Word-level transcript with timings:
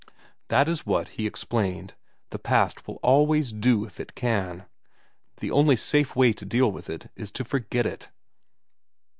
That 0.47 0.67
is 0.67 0.83
what, 0.83 1.09
he 1.09 1.27
explained, 1.27 1.93
the 2.31 2.39
past 2.39 2.87
will 2.87 2.97
always 3.03 3.53
do 3.53 3.85
if 3.85 3.97
vn 3.97 3.97
VERA 3.97 4.07
75 4.07 4.09
it 4.09 4.15
can. 4.15 4.65
The 5.41 5.51
only 5.51 5.75
safe 5.75 6.15
way 6.15 6.33
to 6.33 6.43
deal 6.43 6.71
with 6.71 6.89
it 6.89 7.11
is 7.15 7.29
to 7.33 7.45
forget 7.45 7.85
it. 7.85 8.09